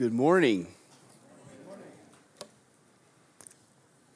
[0.00, 0.66] Good morning.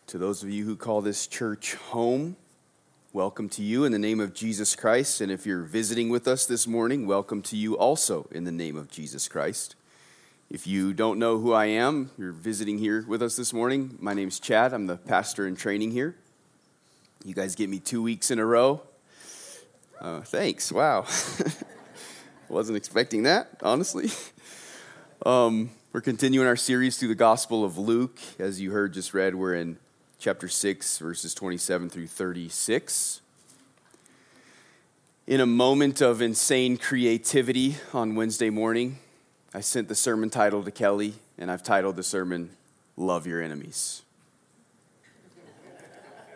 [0.06, 2.36] To those of you who call this church home,
[3.12, 5.20] welcome to you in the name of Jesus Christ.
[5.20, 8.78] And if you're visiting with us this morning, welcome to you also in the name
[8.78, 9.76] of Jesus Christ.
[10.48, 13.98] If you don't know who I am, you're visiting here with us this morning.
[14.00, 14.72] My name's Chad.
[14.72, 16.16] I'm the pastor in training here.
[17.26, 18.80] You guys get me two weeks in a row.
[20.00, 20.72] Uh, thanks.
[20.72, 21.04] Wow.
[22.48, 24.08] Wasn't expecting that, honestly.
[25.24, 28.18] Um, we're continuing our series through the Gospel of Luke.
[28.38, 29.78] As you heard just read, we're in
[30.18, 33.22] chapter 6, verses 27 through 36.
[35.26, 38.98] In a moment of insane creativity on Wednesday morning,
[39.54, 42.50] I sent the sermon title to Kelly, and I've titled the sermon,
[42.94, 44.02] Love Your Enemies.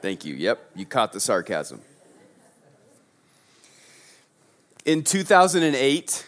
[0.01, 0.35] Thank you.
[0.35, 1.83] Yep, you caught the sarcasm.
[4.87, 6.25] In 2008,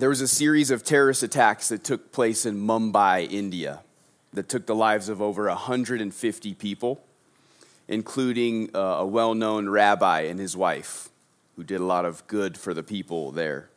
[0.00, 3.80] there was a series of terrorist attacks that took place in Mumbai, India,
[4.32, 7.02] that took the lives of over 150 people,
[7.86, 11.10] including uh, a well known rabbi and his wife,
[11.54, 13.68] who did a lot of good for the people there.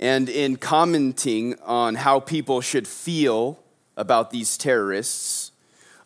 [0.00, 3.60] And in commenting on how people should feel
[3.96, 5.52] about these terrorists,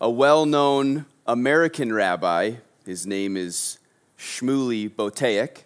[0.03, 3.79] a well known American rabbi, his name is
[4.19, 5.63] Shmuley Boteach,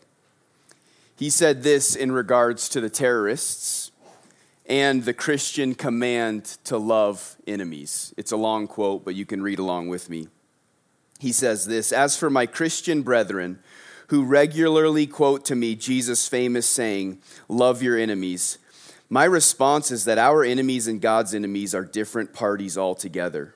[1.23, 3.93] he said this in regards to the terrorists
[4.67, 8.13] and the Christian command to love enemies.
[8.17, 10.27] It's a long quote, but you can read along with me.
[11.21, 13.61] He says this As for my Christian brethren,
[14.09, 18.59] who regularly quote to me Jesus' famous saying, Love your enemies,
[19.09, 23.55] my response is that our enemies and God's enemies are different parties altogether.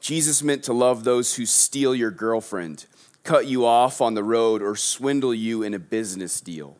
[0.00, 2.86] Jesus meant to love those who steal your girlfriend
[3.24, 6.76] cut you off on the road, or swindle you in a business deal.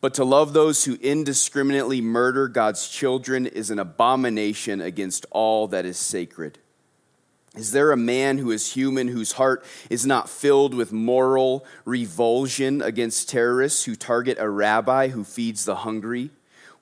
[0.00, 5.84] But to love those who indiscriminately murder God's children is an abomination against all that
[5.84, 6.58] is sacred.
[7.56, 12.80] Is there a man who is human whose heart is not filled with moral revulsion
[12.80, 16.30] against terrorists who target a rabbi who feeds the hungry?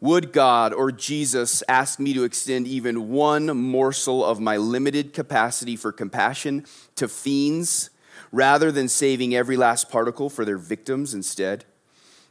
[0.00, 5.76] Would God or Jesus ask me to extend even one morsel of my limited capacity
[5.76, 7.88] for compassion to fiends
[8.32, 11.64] rather than saving every last particle for their victims instead?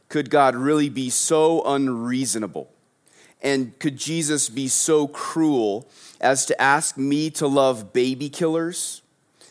[0.08, 2.70] Could God really be so unreasonable?
[3.42, 5.88] And could Jesus be so cruel
[6.20, 9.02] as to ask me to love baby killers?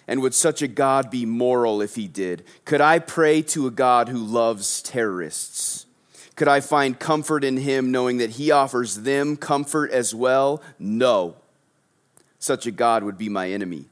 [0.07, 2.43] And would such a God be moral if he did?
[2.63, 5.85] Could I pray to a God who loves terrorists?
[6.35, 10.61] Could I find comfort in him knowing that he offers them comfort as well?
[10.77, 11.35] No.
[12.39, 13.85] Such a God would be my enemy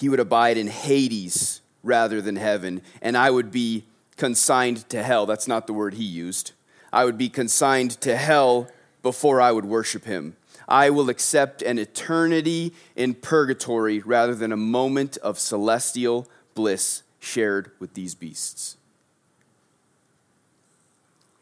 [0.00, 3.84] he would abide in Hades rather than heaven, and I would be
[4.16, 5.26] consigned to hell.
[5.26, 6.52] That's not the word he used.
[6.90, 8.68] I would be consigned to hell
[9.02, 10.36] before I would worship him.
[10.66, 17.70] I will accept an eternity in purgatory rather than a moment of celestial bliss shared
[17.78, 18.76] with these beasts.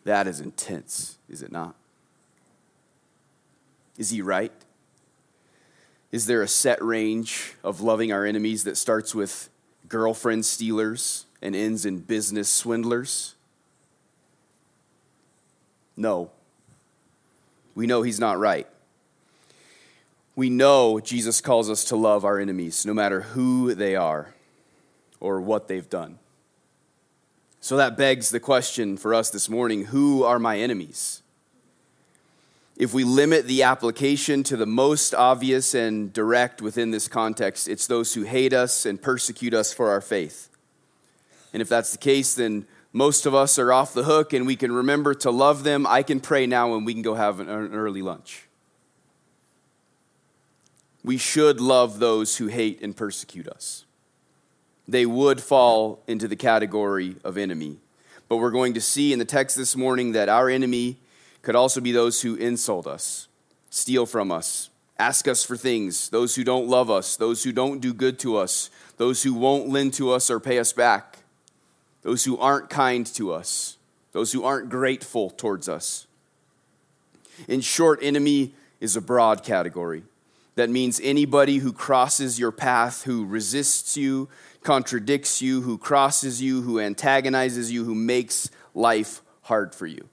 [0.04, 1.74] That is intense, is it not?
[3.96, 4.52] Is he right?
[6.10, 9.50] Is there a set range of loving our enemies that starts with
[9.88, 13.34] girlfriend stealers and ends in business swindlers?
[15.96, 16.30] No.
[17.74, 18.66] We know he's not right.
[20.34, 24.34] We know Jesus calls us to love our enemies, no matter who they are
[25.20, 26.18] or what they've done.
[27.60, 31.22] So that begs the question for us this morning who are my enemies?
[32.78, 37.88] If we limit the application to the most obvious and direct within this context, it's
[37.88, 40.48] those who hate us and persecute us for our faith.
[41.52, 44.54] And if that's the case, then most of us are off the hook and we
[44.54, 45.88] can remember to love them.
[45.88, 48.46] I can pray now and we can go have an early lunch.
[51.02, 53.86] We should love those who hate and persecute us.
[54.86, 57.78] They would fall into the category of enemy.
[58.28, 60.98] But we're going to see in the text this morning that our enemy
[61.48, 63.26] could also be those who insult us,
[63.70, 64.68] steal from us,
[64.98, 68.36] ask us for things, those who don't love us, those who don't do good to
[68.36, 68.68] us,
[68.98, 71.20] those who won't lend to us or pay us back,
[72.02, 73.78] those who aren't kind to us,
[74.12, 76.06] those who aren't grateful towards us.
[77.48, 80.02] In short, enemy is a broad category.
[80.56, 84.28] That means anybody who crosses your path, who resists you,
[84.62, 90.10] contradicts you, who crosses you, who antagonizes you, who makes life hard for you.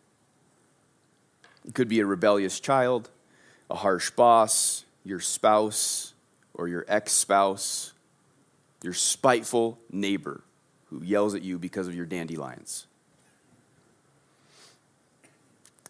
[1.65, 3.09] It could be a rebellious child,
[3.69, 6.13] a harsh boss, your spouse
[6.53, 7.93] or your ex spouse,
[8.83, 10.41] your spiteful neighbor
[10.89, 12.87] who yells at you because of your dandelions.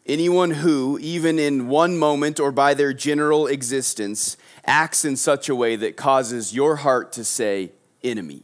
[0.05, 5.55] Anyone who, even in one moment or by their general existence, acts in such a
[5.55, 7.71] way that causes your heart to say,
[8.03, 8.43] enemy.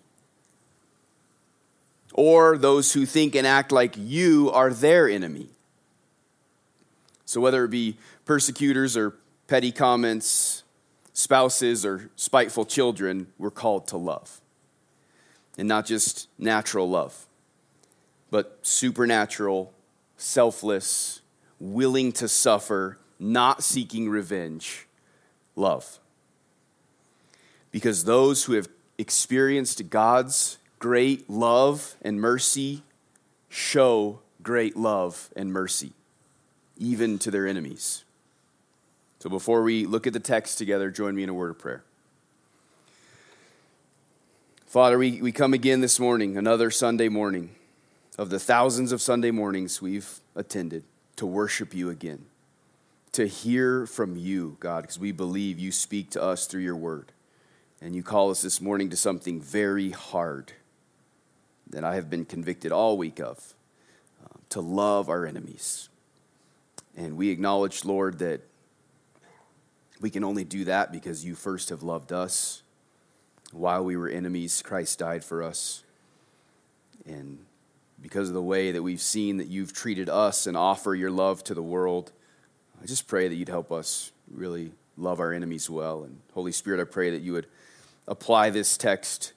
[2.13, 5.49] Or those who think and act like you are their enemy.
[7.31, 7.95] So, whether it be
[8.25, 9.15] persecutors or
[9.47, 10.63] petty comments,
[11.13, 14.41] spouses or spiteful children, we're called to love.
[15.57, 17.27] And not just natural love,
[18.31, 19.71] but supernatural,
[20.17, 21.21] selfless,
[21.57, 24.85] willing to suffer, not seeking revenge,
[25.55, 25.99] love.
[27.71, 28.67] Because those who have
[28.97, 32.83] experienced God's great love and mercy
[33.47, 35.93] show great love and mercy,
[36.77, 38.03] even to their enemies.
[39.19, 41.83] So before we look at the text together, join me in a word of prayer.
[44.65, 47.51] Father, we, we come again this morning, another Sunday morning
[48.17, 50.83] of the thousands of Sunday mornings we've attended
[51.17, 52.25] to worship you again,
[53.11, 57.11] to hear from you, God, because we believe you speak to us through your word.
[57.81, 60.53] And you call us this morning to something very hard
[61.69, 63.53] that I have been convicted all week of
[64.23, 65.89] uh, to love our enemies.
[66.95, 68.41] And we acknowledge, Lord, that
[69.99, 72.63] we can only do that because you first have loved us.
[73.51, 75.83] While we were enemies, Christ died for us.
[77.05, 77.45] And
[78.01, 81.43] because of the way that we've seen that you've treated us and offer your love
[81.45, 82.11] to the world.
[82.81, 86.03] I just pray that you'd help us really love our enemies well.
[86.03, 87.47] And Holy Spirit, I pray that you would
[88.07, 89.33] apply this text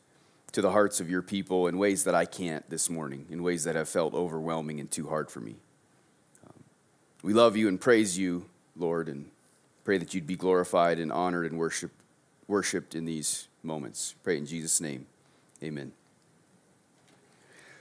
[0.52, 3.64] to the hearts of your people in ways that I can't this morning, in ways
[3.64, 5.56] that have felt overwhelming and too hard for me.
[7.25, 8.44] We love you and praise you,
[8.76, 9.31] Lord, and
[9.82, 11.91] pray that you'd be glorified and honored and worship,
[12.47, 14.15] worshiped in these moments.
[14.23, 15.06] Pray in Jesus' name.
[15.62, 15.93] Amen.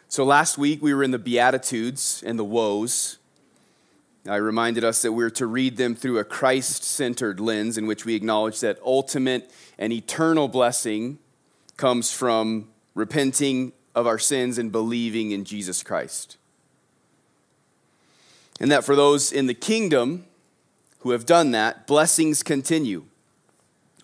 [0.07, 3.17] So last week we were in the Beatitudes and the woes.
[4.25, 7.85] I reminded us that we are to read them through a Christ centered lens in
[7.85, 11.19] which we acknowledge that ultimate and eternal blessing
[11.75, 16.37] comes from repenting of our sins and believing in Jesus Christ.
[18.59, 20.25] And that for those in the kingdom
[20.99, 23.05] who have done that, blessings continue.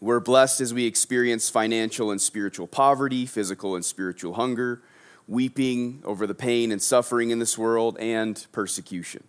[0.02, 4.82] We're blessed as we experience financial and spiritual poverty, physical and spiritual hunger
[5.30, 9.24] weeping over the pain and suffering in this world, and persecution.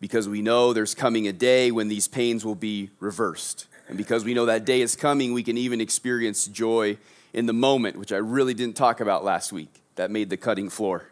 [0.00, 3.66] Because we know there's coming a day when these pains will be reversed.
[3.88, 6.96] And because we know that day is coming, we can even experience joy
[7.32, 9.82] in the moment, which I really didn't talk about last week.
[9.96, 11.11] That made the cutting floor.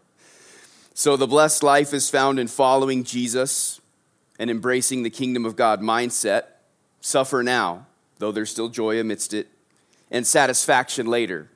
[0.95, 3.81] So, the blessed life is found in following Jesus
[4.39, 6.45] and embracing the kingdom of God mindset.
[7.01, 7.87] Suffer now,
[8.19, 9.49] though there's still joy amidst it,
[10.11, 11.51] and satisfaction later,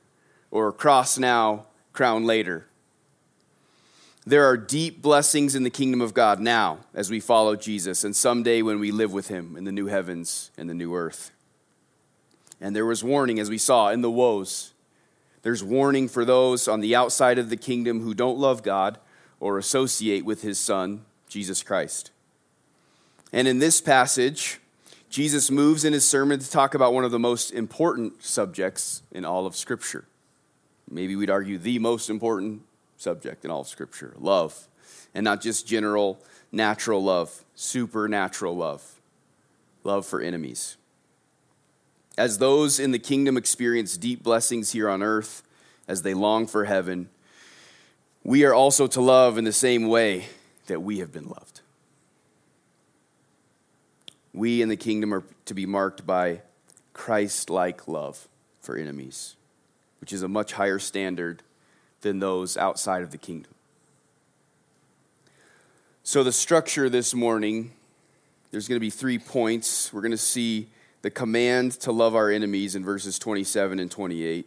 [0.51, 2.67] or cross now, crown later.
[4.25, 8.15] There are deep blessings in the kingdom of God now as we follow Jesus, and
[8.15, 11.31] someday when we live with him in the new heavens and the new earth.
[12.59, 14.73] And there was warning, as we saw, in the woes.
[15.43, 18.97] There's warning for those on the outside of the kingdom who don't love God
[19.39, 22.11] or associate with his son, Jesus Christ.
[23.33, 24.59] And in this passage,
[25.09, 29.25] Jesus moves in his sermon to talk about one of the most important subjects in
[29.25, 30.05] all of Scripture
[30.89, 32.61] maybe we'd argue the most important
[32.97, 34.67] subject in all of Scripture love.
[35.13, 36.19] And not just general,
[36.51, 38.99] natural love, supernatural love,
[39.83, 40.75] love for enemies.
[42.17, 45.43] As those in the kingdom experience deep blessings here on earth,
[45.87, 47.09] as they long for heaven,
[48.25, 50.25] we are also to love in the same way
[50.67, 51.61] that we have been loved.
[54.33, 56.41] We in the kingdom are to be marked by
[56.93, 58.27] Christ like love
[58.59, 59.37] for enemies
[60.05, 61.41] which is a much higher standard
[62.01, 63.51] than those outside of the kingdom.
[66.03, 67.71] So, the structure this morning,
[68.51, 69.91] there's going to be three points.
[69.91, 70.67] We're going to see
[71.01, 74.45] the command to love our enemies in verses 27 and 28.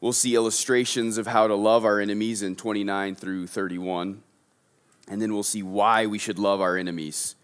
[0.00, 4.22] We'll see illustrations of how to love our enemies in 29 through 31.
[5.08, 7.34] And then we'll see why we should love our enemies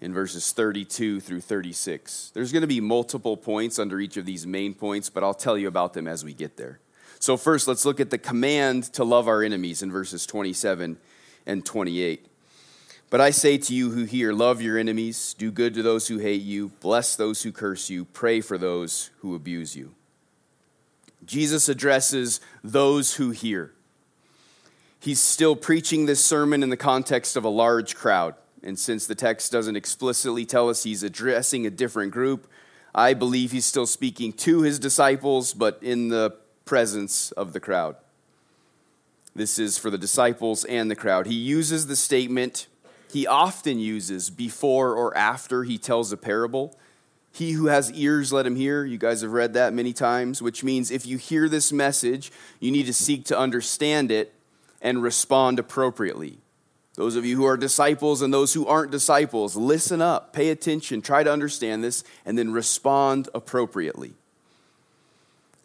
[0.00, 2.30] in verses 32 through 36.
[2.32, 5.58] There's going to be multiple points under each of these main points, but I'll tell
[5.58, 6.80] you about them as we get there.
[7.18, 10.96] So, first, let's look at the command to love our enemies in verses 27
[11.46, 12.26] and 28.
[13.10, 16.18] But I say to you who hear, love your enemies, do good to those who
[16.18, 19.94] hate you, bless those who curse you, pray for those who abuse you.
[21.24, 23.72] Jesus addresses those who hear.
[25.00, 28.34] He's still preaching this sermon in the context of a large crowd.
[28.62, 32.48] And since the text doesn't explicitly tell us he's addressing a different group,
[32.94, 37.96] I believe he's still speaking to his disciples, but in the presence of the crowd.
[39.34, 41.26] This is for the disciples and the crowd.
[41.26, 42.66] He uses the statement,
[43.12, 46.76] he often uses before or after he tells a parable.
[47.32, 48.84] He who has ears, let him hear.
[48.84, 52.70] You guys have read that many times, which means if you hear this message, you
[52.70, 54.34] need to seek to understand it
[54.80, 56.38] and respond appropriately.
[56.94, 61.00] Those of you who are disciples and those who aren't disciples, listen up, pay attention,
[61.00, 64.14] try to understand this, and then respond appropriately.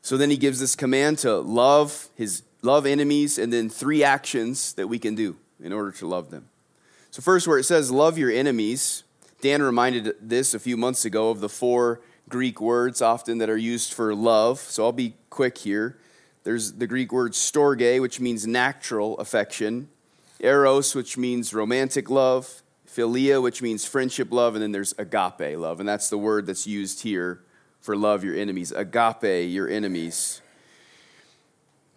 [0.04, 4.74] So then he gives this command to love his love enemies and then three actions
[4.74, 6.50] that we can do in order to love them.
[7.10, 9.04] So first where it says love your enemies,
[9.44, 13.58] Dan reminded this a few months ago of the four Greek words often that are
[13.58, 14.58] used for love.
[14.58, 16.00] So I'll be quick here.
[16.46, 19.90] There's the Greek word storge, which means natural affection,
[20.40, 25.82] eros, which means romantic love, philia, which means friendship love, and then there's agape love.
[25.82, 27.44] And that's the word that's used here
[27.82, 28.72] for love your enemies.
[28.72, 30.42] Agape, your enemies.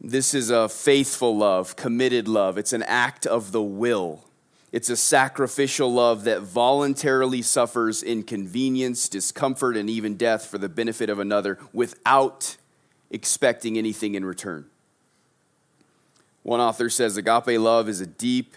[0.01, 2.59] This is a faithful love, committed love.
[2.59, 4.25] It's an act of the will.
[4.73, 11.09] It's a sacrificial love that voluntarily suffers inconvenience, discomfort, and even death for the benefit
[11.09, 12.57] of another without
[13.11, 14.67] expecting anything in return.
[16.43, 18.55] One author says agape love is a deep,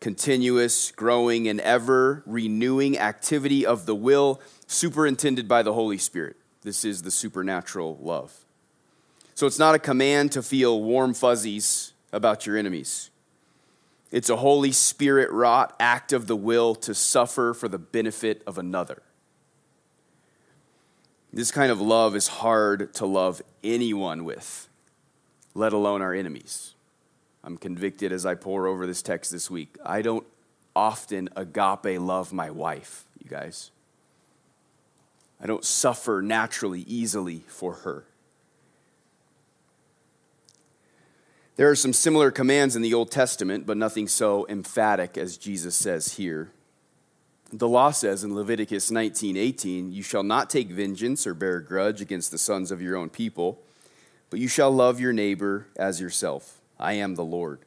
[0.00, 6.36] continuous, growing, and ever renewing activity of the will superintended by the Holy Spirit.
[6.62, 8.44] This is the supernatural love.
[9.34, 13.10] So it's not a command to feel warm fuzzies about your enemies.
[14.14, 18.58] It's a Holy Spirit wrought act of the will to suffer for the benefit of
[18.58, 19.02] another.
[21.32, 24.68] This kind of love is hard to love anyone with,
[25.52, 26.74] let alone our enemies.
[27.42, 29.76] I'm convicted as I pour over this text this week.
[29.84, 30.24] I don't
[30.76, 33.72] often agape love my wife, you guys.
[35.40, 38.04] I don't suffer naturally, easily for her.
[41.56, 45.76] There are some similar commands in the Old Testament, but nothing so emphatic as Jesus
[45.76, 46.50] says here.
[47.52, 51.64] The law says in Leviticus 19 18, You shall not take vengeance or bear a
[51.64, 53.62] grudge against the sons of your own people,
[54.30, 56.60] but you shall love your neighbor as yourself.
[56.80, 57.60] I am the Lord.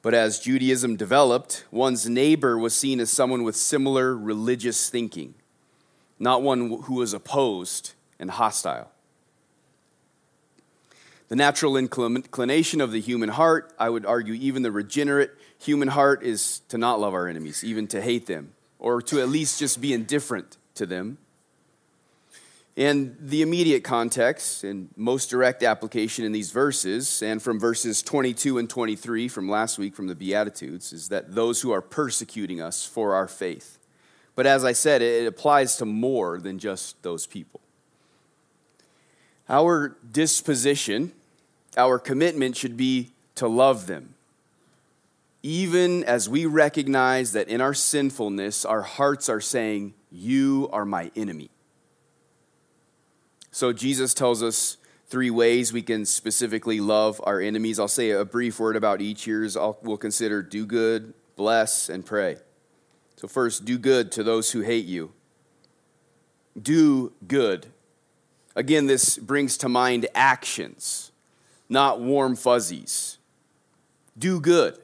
[0.00, 5.34] But as Judaism developed, one's neighbor was seen as someone with similar religious thinking,
[6.20, 8.92] not one who was opposed and hostile.
[11.28, 16.22] The natural inclination of the human heart, I would argue, even the regenerate human heart,
[16.22, 19.80] is to not love our enemies, even to hate them, or to at least just
[19.80, 21.18] be indifferent to them.
[22.78, 28.56] And the immediate context and most direct application in these verses, and from verses 22
[28.56, 32.86] and 23 from last week from the Beatitudes, is that those who are persecuting us
[32.86, 33.78] for our faith.
[34.34, 37.60] But as I said, it applies to more than just those people.
[39.48, 41.12] Our disposition
[41.78, 44.14] our commitment should be to love them.
[45.42, 51.12] Even as we recognize that in our sinfulness, our hearts are saying, You are my
[51.14, 51.50] enemy.
[53.52, 57.78] So Jesus tells us three ways we can specifically love our enemies.
[57.78, 59.48] I'll say a brief word about each here.
[59.82, 62.36] We'll consider do good, bless, and pray.
[63.16, 65.12] So, first, do good to those who hate you.
[66.60, 67.66] Do good.
[68.54, 71.10] Again, this brings to mind actions
[71.68, 73.18] not warm fuzzies.
[74.18, 74.78] Do good.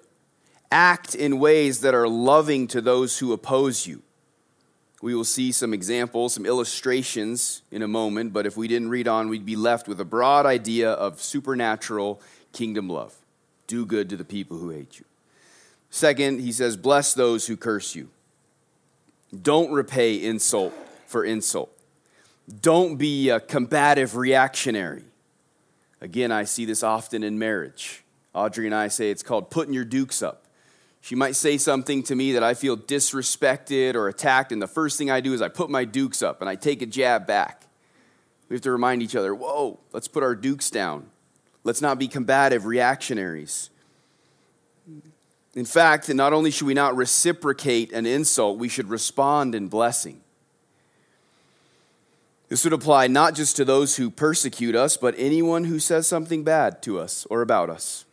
[0.70, 4.02] Act in ways that are loving to those who oppose you.
[5.02, 9.06] We will see some examples, some illustrations in a moment, but if we didn't read
[9.06, 12.22] on, we'd be left with a broad idea of supernatural
[12.52, 13.14] kingdom love.
[13.66, 15.04] Do good to the people who hate you.
[15.90, 18.08] Second, he says, Bless those who curse you.
[19.42, 20.72] Don't repay insult
[21.06, 21.70] for insult.
[22.60, 25.04] Don't be a combative reactionary.
[26.04, 28.04] Again, I see this often in marriage.
[28.34, 30.44] Audrey and I say it's called putting your dukes up.
[31.00, 34.98] She might say something to me that I feel disrespected or attacked, and the first
[34.98, 37.66] thing I do is I put my dukes up and I take a jab back.
[38.50, 41.08] We have to remind each other whoa, let's put our dukes down.
[41.62, 43.70] Let's not be combative reactionaries.
[45.54, 50.20] In fact, not only should we not reciprocate an insult, we should respond in blessing.
[52.54, 56.44] This would apply not just to those who persecute us, but anyone who says something
[56.44, 58.04] bad to us or about us.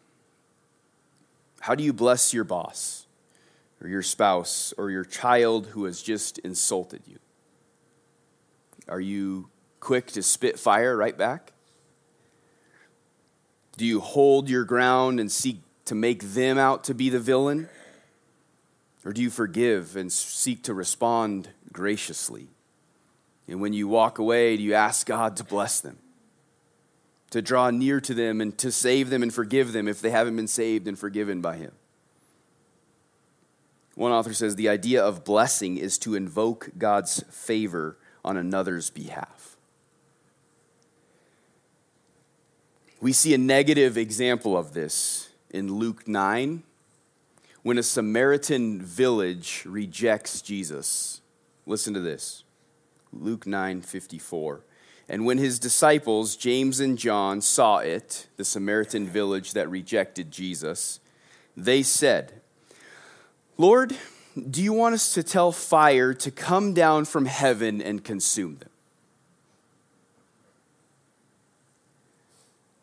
[1.59, 3.05] How do you bless your boss
[3.79, 7.19] or your spouse or your child who has just insulted you?
[8.89, 11.53] Are you quick to spit fire right back?
[13.77, 17.69] Do you hold your ground and seek to make them out to be the villain?
[19.05, 22.47] Or do you forgive and seek to respond graciously?
[23.47, 25.97] And when you walk away, do you ask God to bless them?
[27.31, 30.35] To draw near to them and to save them and forgive them if they haven't
[30.35, 31.71] been saved and forgiven by Him?
[33.95, 39.57] One author says the idea of blessing is to invoke God's favor on another's behalf.
[42.99, 46.63] We see a negative example of this in Luke 9
[47.63, 51.21] when a Samaritan village rejects Jesus.
[51.65, 52.43] Listen to this.
[53.13, 54.63] Luke 9:54.
[55.09, 60.99] And when his disciples James and John saw it, the Samaritan village that rejected Jesus,
[61.57, 62.41] they said,
[63.57, 63.97] "Lord,
[64.49, 68.69] do you want us to tell fire to come down from heaven and consume them?"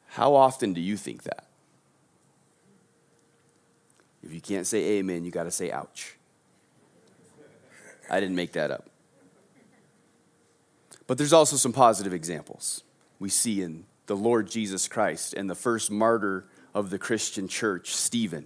[0.09, 1.47] How often do you think that?
[4.23, 6.17] If you can't say amen, you got to say ouch.
[8.11, 8.91] I didn't make that up.
[11.09, 12.85] But there's also some positive examples
[13.19, 17.97] we see in the Lord Jesus Christ and the first martyr of the Christian church,
[17.97, 18.45] Stephen.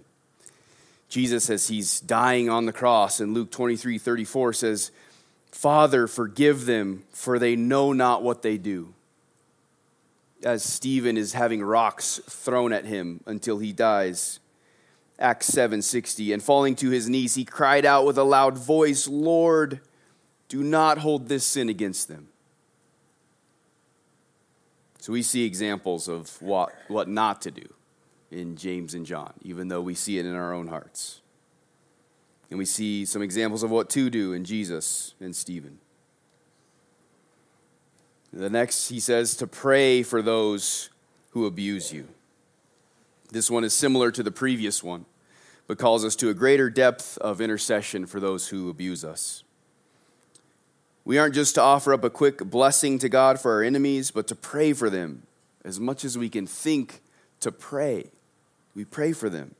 [1.09, 4.91] Jesus, as he's dying on the cross in Luke 23 34, says,
[5.51, 8.93] Father, forgive them, for they know not what they do.
[10.41, 14.39] As Stephen is having rocks thrown at him until he dies.
[15.19, 19.79] Acts 7:60 and falling to his knees he cried out with a loud voice Lord
[20.49, 22.29] do not hold this sin against them
[25.03, 27.73] so we see examples of what what not to do
[28.31, 31.19] in James and John even though we see it in our own hearts.
[32.49, 35.79] And we see some examples of what to do in Jesus and Stephen.
[38.31, 40.89] The next he says to pray for those
[41.31, 42.07] who abuse you.
[43.29, 45.03] This one is similar to the previous one,
[45.67, 49.43] but calls us to a greater depth of intercession for those who abuse us.
[51.05, 54.27] We aren't just to offer up a quick blessing to God for our enemies, but
[54.27, 55.23] to pray for them
[55.65, 57.01] as much as we can think
[57.41, 58.11] to pray.
[58.73, 59.55] We pray for them.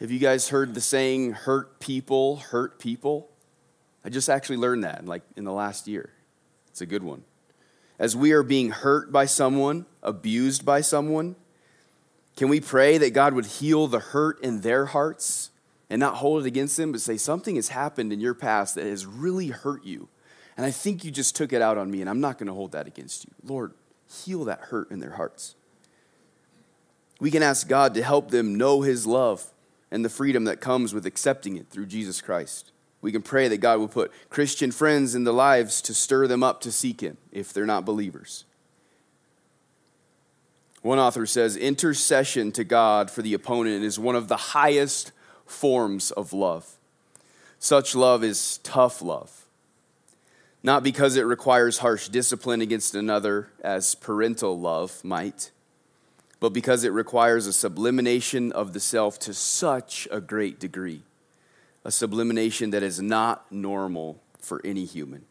[0.00, 3.28] Have you guys heard the saying, hurt people, hurt people?
[4.04, 6.10] I just actually learned that like in the last year.
[6.68, 7.22] It's a good one.
[7.98, 11.36] As we are being hurt by someone, abused by someone,
[12.36, 15.50] can we pray that God would heal the hurt in their hearts
[15.92, 18.86] and not hold it against them, but say, Something has happened in your past that
[18.86, 20.08] has really hurt you.
[20.56, 22.54] And I think you just took it out on me, and I'm not going to
[22.54, 23.30] hold that against you.
[23.44, 23.74] Lord,
[24.10, 25.54] heal that hurt in their hearts.
[27.20, 29.44] We can ask God to help them know His love
[29.90, 32.72] and the freedom that comes with accepting it through Jesus Christ.
[33.02, 36.42] We can pray that God will put Christian friends in the lives to stir them
[36.42, 38.46] up to seek Him if they're not believers.
[40.80, 45.12] One author says intercession to God for the opponent is one of the highest
[45.52, 46.76] forms of love.
[47.58, 49.46] Such love is tough love.
[50.62, 55.50] Not because it requires harsh discipline against another, as parental love might,
[56.40, 61.02] but because it requires a sublimination of the self to such a great degree.
[61.84, 65.24] A sublimination that is not normal for any human.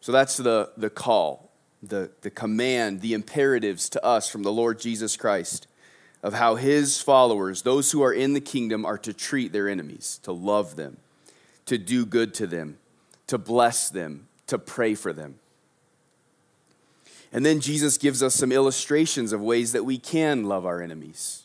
[0.00, 1.48] So that's the, the call
[1.82, 5.67] the, the command, the imperatives to us from the Lord Jesus Christ
[6.22, 10.20] of how his followers, those who are in the kingdom, are to treat their enemies,
[10.22, 10.96] to love them,
[11.66, 12.78] to do good to them,
[13.26, 15.36] to bless them, to pray for them.
[17.32, 21.44] And then Jesus gives us some illustrations of ways that we can love our enemies.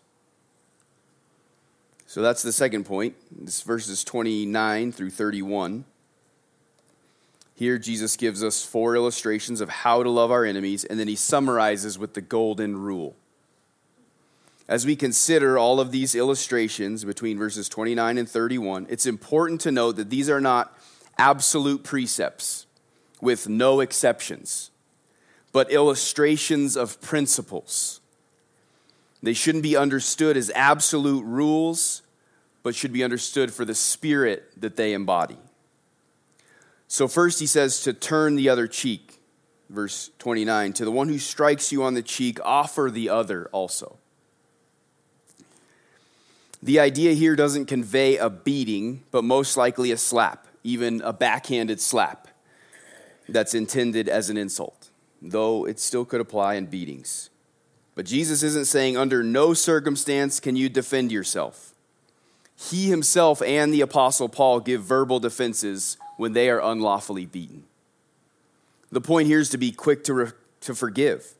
[2.08, 3.16] So that's the second point.
[3.32, 5.86] This verses 29 through 31.
[7.56, 11.16] Here, Jesus gives us four illustrations of how to love our enemies, and then he
[11.16, 13.16] summarizes with the golden rule.
[14.68, 19.72] As we consider all of these illustrations between verses 29 and 31, it's important to
[19.72, 20.78] note that these are not
[21.18, 22.66] absolute precepts
[23.22, 24.72] with no exceptions,
[25.52, 28.00] but illustrations of principles.
[29.22, 32.02] They shouldn't be understood as absolute rules,
[32.62, 35.38] but should be understood for the spirit that they embody.
[36.88, 39.20] So, first he says to turn the other cheek.
[39.70, 43.98] Verse 29 To the one who strikes you on the cheek, offer the other also.
[46.64, 51.82] The idea here doesn't convey a beating, but most likely a slap, even a backhanded
[51.82, 52.30] slap
[53.28, 54.90] that's intended as an insult,
[55.22, 57.30] though it still could apply in beatings.
[57.96, 61.74] But Jesus isn't saying, under no circumstance can you defend yourself.
[62.56, 67.66] He himself and the Apostle Paul give verbal defenses when they are unlawfully beaten.
[68.90, 71.34] The point here is to be quick to, re- to forgive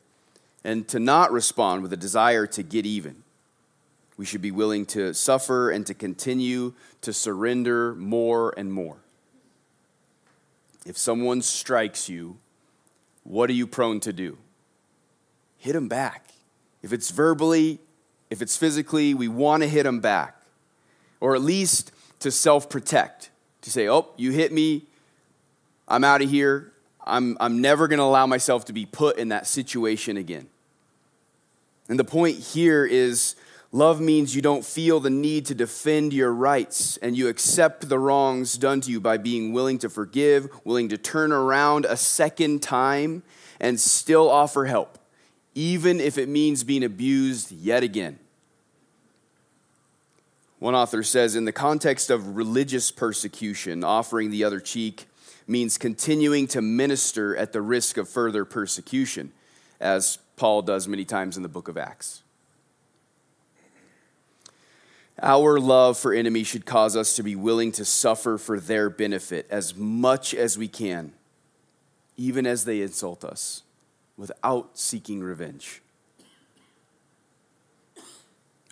[0.66, 3.23] and to not respond with a desire to get even.
[4.18, 8.98] We should be willing to suffer and to continue to surrender more and more.
[10.86, 12.38] If someone strikes you,
[13.24, 14.38] what are you prone to do?
[15.58, 16.30] Hit them back.
[16.82, 17.80] If it's verbally,
[18.30, 20.36] if it's physically, we want to hit them back.
[21.20, 23.30] or at least to self protect,
[23.62, 24.84] to say, oh, you hit me,
[25.88, 26.74] I'm out of here.
[27.06, 30.48] I'm, I'm never going to allow myself to be put in that situation again.
[31.90, 33.36] And the point here is
[33.74, 38.00] love means you don't feel the need to defend your rights and you accept the
[38.00, 42.62] wrongs done to you by being willing to forgive, willing to turn around a second
[42.62, 43.24] time
[43.60, 45.00] and still offer help,
[45.56, 48.20] even if it means being abused yet again.
[50.60, 55.08] One author says, in the context of religious persecution, offering the other cheek
[55.46, 59.34] means continuing to minister at the risk of further persecution,
[59.82, 62.23] as Paul does many times in the book of Acts.
[65.24, 69.48] Our love for enemies should cause us to be willing to suffer for their benefit
[69.50, 71.14] as much as we can,
[72.18, 73.64] even as they insult us,
[74.18, 75.82] without seeking revenge.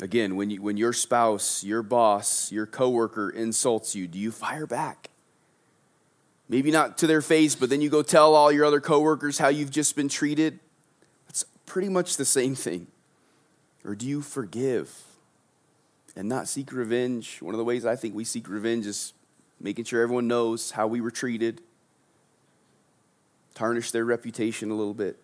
[0.01, 4.67] Again, when, you, when your spouse, your boss, your coworker insults you, do you fire
[4.67, 5.09] back?
[6.49, 9.47] Maybe not to their face, but then you go tell all your other coworkers how
[9.47, 10.59] you've just been treated.
[11.29, 12.87] It's pretty much the same thing.
[13.85, 15.10] Or do you forgive
[16.15, 17.41] and not seek revenge?
[17.41, 19.13] One of the ways I think we seek revenge is
[19.59, 21.61] making sure everyone knows how we were treated,
[23.53, 25.17] tarnish their reputation a little bit.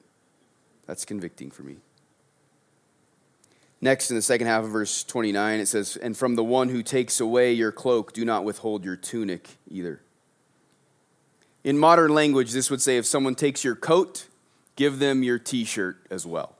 [0.85, 1.77] That's convicting for me.
[3.79, 6.81] Next, in the second half of verse 29, it says, And from the one who
[6.81, 10.01] takes away your cloak, do not withhold your tunic either.
[11.63, 14.27] In modern language, this would say if someone takes your coat,
[14.75, 16.56] give them your t shirt as well.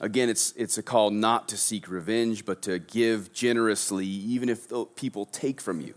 [0.00, 4.68] Again, it's, it's a call not to seek revenge, but to give generously, even if
[4.94, 5.94] people take from you.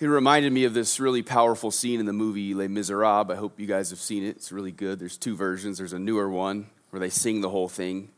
[0.00, 3.30] It reminded me of this really powerful scene in the movie Les Miserables.
[3.30, 4.36] I hope you guys have seen it.
[4.36, 4.98] It's really good.
[4.98, 5.78] There's two versions.
[5.78, 8.10] There's a newer one where they sing the whole thing.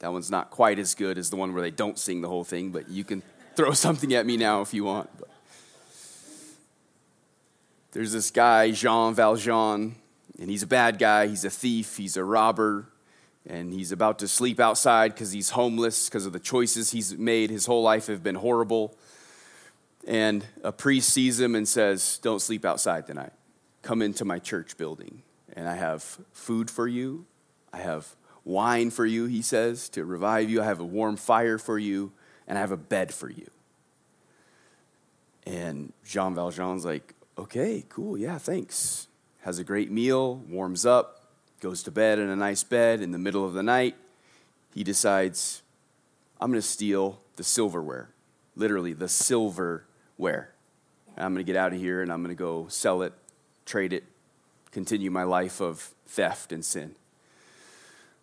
[0.00, 2.44] That one's not quite as good as the one where they don't sing the whole
[2.44, 3.22] thing, but you can
[3.54, 5.10] throw something at me now if you want.
[5.18, 5.28] But
[7.92, 9.94] there's this guy, Jean Valjean,
[10.40, 11.26] and he's a bad guy.
[11.26, 12.88] He's a thief, he's a robber,
[13.46, 17.50] and he's about to sleep outside because he's homeless because of the choices he's made.
[17.50, 18.96] His whole life have been horrible
[20.06, 23.32] and a priest sees him and says, Don't sleep outside tonight.
[23.82, 25.22] Come into my church building,
[25.54, 27.26] and I have food for you.
[27.72, 30.62] I have wine for you, he says, to revive you.
[30.62, 32.12] I have a warm fire for you,
[32.46, 33.50] and I have a bed for you.
[35.46, 39.08] And Jean Valjean's like, Okay, cool, yeah, thanks.
[39.44, 41.26] Has a great meal, warms up,
[41.60, 43.94] goes to bed in a nice bed in the middle of the night.
[44.72, 45.60] He decides,
[46.40, 48.08] I'm going to steal the silverware,
[48.56, 50.54] literally, the silverware.
[51.18, 53.12] I'm going to get out of here and I'm going to go sell it,
[53.66, 54.04] trade it,
[54.70, 56.94] continue my life of theft and sin.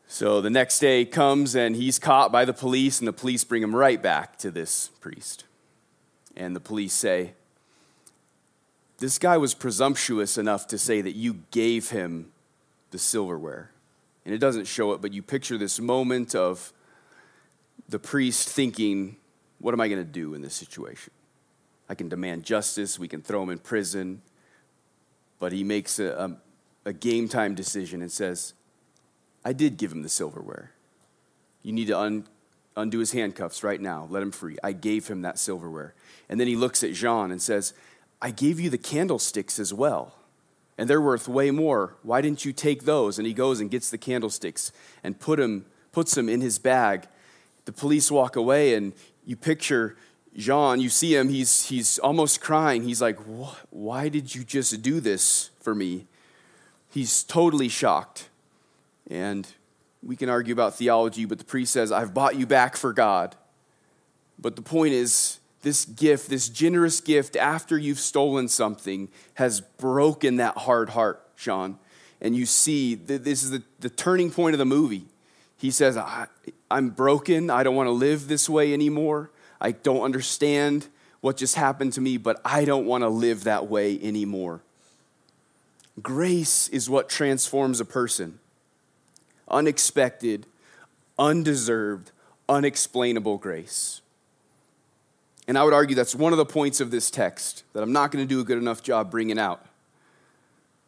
[0.08, 3.62] So the next day comes and he's caught by the police, and the police bring
[3.62, 5.46] him right back to this priest.
[6.36, 7.34] And the police say,
[9.02, 12.32] This guy was presumptuous enough to say that you gave him
[12.92, 13.72] the silverware.
[14.26, 16.72] And it doesn't show it, but you picture this moment of
[17.90, 19.18] the priest thinking,
[19.58, 21.12] What am I going to do in this situation?
[21.90, 23.00] I can demand justice.
[23.00, 24.22] We can throw him in prison.
[25.40, 26.38] But he makes a,
[26.86, 28.54] a, a game time decision and says,
[29.44, 30.74] I did give him the silverware.
[31.64, 32.28] You need to un,
[32.78, 34.08] undo his handcuffs right now.
[34.12, 34.58] Let him free.
[34.64, 35.96] I gave him that silverware.
[36.30, 37.74] And then he looks at Jean and says,
[38.22, 40.14] I gave you the candlesticks as well.
[40.78, 41.96] And they're worth way more.
[42.04, 43.18] Why didn't you take those?
[43.18, 44.72] And he goes and gets the candlesticks
[45.04, 47.08] and put him, puts them in his bag.
[47.66, 48.94] The police walk away, and
[49.26, 49.96] you picture
[50.36, 52.84] Jean, you see him, he's, he's almost crying.
[52.84, 53.20] He's like,
[53.70, 56.08] Why did you just do this for me?
[56.90, 58.30] He's totally shocked.
[59.10, 59.48] And
[60.02, 63.36] we can argue about theology, but the priest says, I've bought you back for God.
[64.40, 70.38] But the point is, this gift, this generous gift after you've stolen something, has broken
[70.38, 71.78] that hard heart, Jean.
[72.20, 75.06] And you see, this is the, the turning point of the movie.
[75.58, 75.98] He says,
[76.70, 77.50] I'm broken.
[77.50, 79.32] I don't want to live this way anymore.
[79.60, 80.88] I don't understand
[81.22, 84.62] what just happened to me, but I don't want to live that way anymore.
[86.02, 88.40] Grace is what transforms a person.
[89.48, 90.48] Unexpected,
[91.20, 92.12] undeserved,
[92.50, 94.02] unexplainable grace.
[95.48, 98.12] And I would argue that's one of the points of this text that I'm not
[98.12, 99.66] going to do a good enough job bringing out.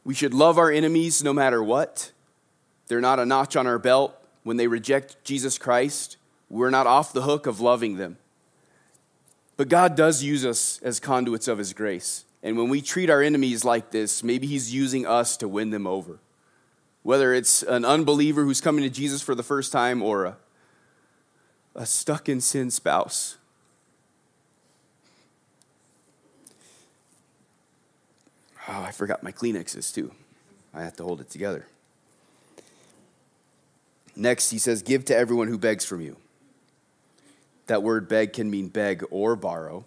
[0.03, 2.11] We should love our enemies no matter what.
[2.87, 4.15] They're not a notch on our belt.
[4.43, 6.17] When they reject Jesus Christ,
[6.49, 8.17] we're not off the hook of loving them.
[9.55, 12.25] But God does use us as conduits of His grace.
[12.41, 15.87] And when we treat our enemies like this, maybe He's using us to win them
[15.87, 16.19] over.
[17.03, 20.37] Whether it's an unbeliever who's coming to Jesus for the first time or a,
[21.75, 23.37] a stuck in sin spouse.
[28.67, 30.11] Oh, I forgot my Kleenexes too.
[30.73, 31.67] I have to hold it together.
[34.15, 36.17] Next, he says, Give to everyone who begs from you.
[37.67, 39.85] That word beg can mean beg or borrow.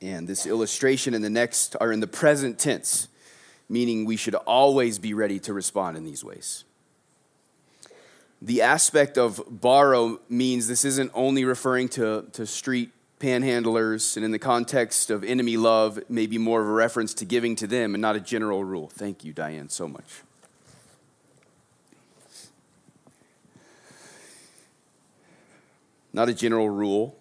[0.00, 3.08] And this illustration and the next are in the present tense,
[3.68, 6.64] meaning we should always be ready to respond in these ways.
[8.42, 12.90] The aspect of borrow means this isn't only referring to, to street
[13.24, 17.24] panhandlers, and in the context of enemy love, may be more of a reference to
[17.24, 18.90] giving to them and not a general rule.
[18.92, 20.22] Thank you, Diane, so much.
[26.12, 27.16] Not a general rule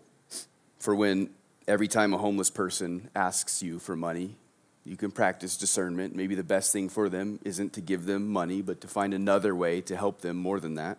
[0.78, 1.30] for when
[1.70, 4.36] every time a homeless person asks you for money,
[4.84, 6.14] you can practice discernment.
[6.14, 9.56] Maybe the best thing for them isn't to give them money, but to find another
[9.56, 10.98] way to help them more than that.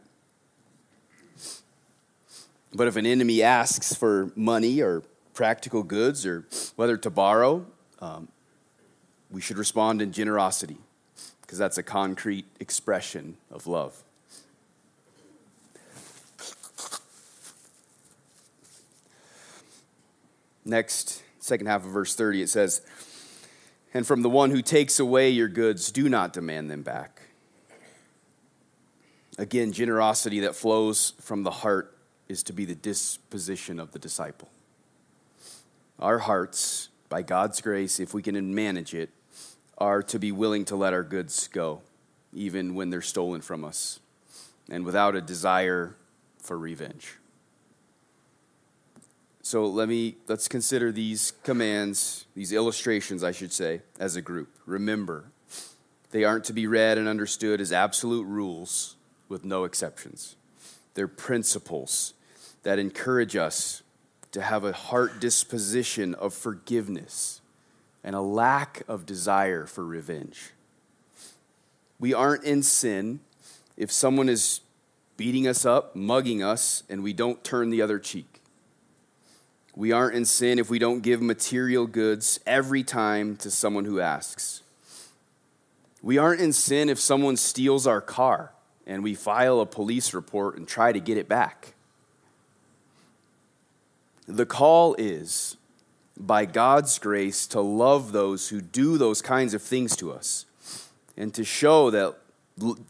[2.74, 7.66] But if an enemy asks for money or practical goods or whether to borrow,
[8.00, 8.28] um,
[9.30, 10.78] we should respond in generosity
[11.42, 14.02] because that's a concrete expression of love.
[20.64, 22.80] Next, second half of verse 30, it says,
[23.92, 27.20] And from the one who takes away your goods, do not demand them back.
[29.36, 31.93] Again, generosity that flows from the heart
[32.28, 34.50] is to be the disposition of the disciple.
[35.98, 39.10] Our hearts, by God's grace, if we can manage it,
[39.78, 41.82] are to be willing to let our goods go,
[42.32, 44.00] even when they're stolen from us,
[44.70, 45.96] and without a desire
[46.38, 47.16] for revenge.
[49.42, 54.48] So let me let's consider these commands, these illustrations, I should say, as a group.
[54.64, 55.26] Remember,
[56.12, 58.96] they aren't to be read and understood as absolute rules
[59.28, 60.36] with no exceptions.
[60.94, 62.14] They're principles
[62.62, 63.82] that encourage us
[64.32, 67.40] to have a heart disposition of forgiveness
[68.02, 70.50] and a lack of desire for revenge.
[72.00, 73.20] We aren't in sin
[73.76, 74.60] if someone is
[75.16, 78.42] beating us up, mugging us, and we don't turn the other cheek.
[79.76, 84.00] We aren't in sin if we don't give material goods every time to someone who
[84.00, 84.62] asks.
[86.02, 88.53] We aren't in sin if someone steals our car
[88.86, 91.74] and we file a police report and try to get it back.
[94.26, 95.56] The call is,
[96.16, 100.46] by God's grace, to love those who do those kinds of things to us
[101.16, 102.16] and to show that,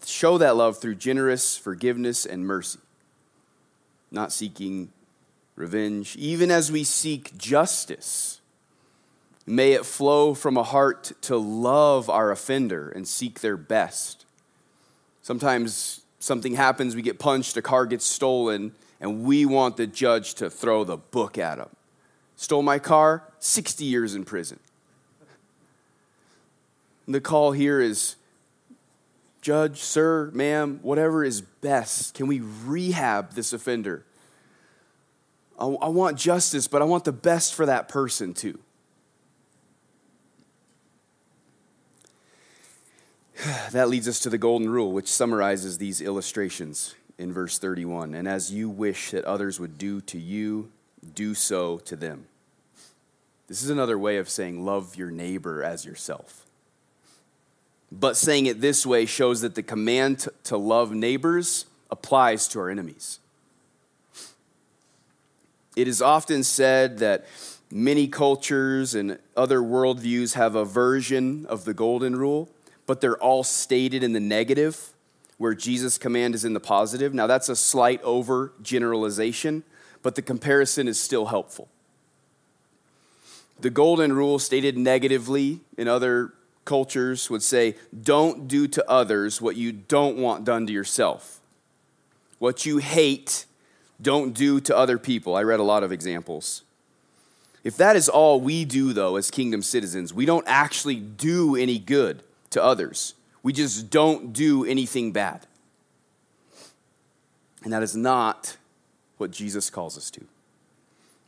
[0.05, 2.79] show that love through generous forgiveness and mercy,
[4.11, 4.91] not seeking
[5.57, 8.41] revenge, even as we seek justice.
[9.47, 14.24] May it flow from a heart to love our offender and seek their best.
[15.25, 20.35] Sometimes something happens, we get punched, a car gets stolen, and we want the judge
[20.35, 21.71] to throw the book at him.
[22.37, 24.61] Stole my car, 60 years in prison.
[27.07, 28.17] And the call here is
[29.41, 32.13] Judge, sir, ma'am, whatever is best.
[32.13, 34.05] Can we rehab this offender?
[35.59, 38.59] I, I want justice, but I want the best for that person too.
[43.73, 48.15] That leads us to the golden rule, which summarizes these illustrations in verse 31.
[48.15, 50.71] And as you wish that others would do to you,
[51.15, 52.27] do so to them.
[53.49, 56.47] This is another way of saying love your neighbor as yourself.
[57.93, 62.71] But saying it this way shows that the command to love neighbors applies to our
[62.71, 63.21] enemies.
[65.77, 67.27] It is often said that
[67.71, 72.49] many cultures and other worldviews have a version of the golden rule,
[72.87, 74.95] but they're all stated in the negative
[75.39, 77.13] where Jesus' command is in the positive.
[77.13, 79.65] Now, that's a slight over generalization,
[80.03, 81.69] but the comparison is still helpful.
[83.61, 86.33] The golden rule, stated negatively in other
[86.65, 91.41] cultures, would say, Don't do to others what you don't want done to yourself.
[92.39, 93.47] What you hate,
[94.01, 95.37] don't do to other people.
[95.37, 96.63] I read a lot of examples.
[97.63, 101.79] If that is all we do, though, as kingdom citizens, we don't actually do any
[101.79, 102.23] good
[102.55, 103.15] to others.
[103.43, 105.47] We just don't do anything bad.
[107.63, 108.57] And that is not
[109.19, 110.25] what Jesus calls us to.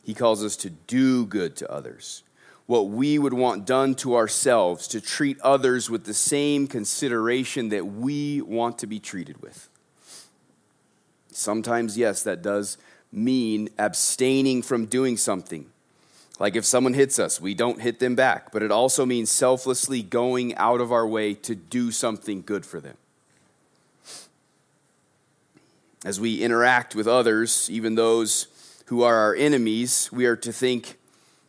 [0.03, 2.23] He calls us to do good to others.
[2.65, 7.85] What we would want done to ourselves, to treat others with the same consideration that
[7.85, 9.69] we want to be treated with.
[11.31, 12.77] Sometimes, yes, that does
[13.11, 15.69] mean abstaining from doing something
[16.39, 20.03] like if someone hits us, we don't hit them back, but it also means selflessly
[20.03, 22.97] going out of our way to do something good for them.
[26.05, 28.47] As we interact with others, even those
[28.85, 30.97] who are our enemies, we are to think,